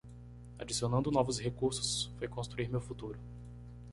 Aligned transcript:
Adicionando 0.57 1.11
novos 1.11 1.37
recursos 1.37 2.11
foi 2.17 2.27
construir 2.27 2.67
meu 2.69 2.81
futuro. 2.81 3.19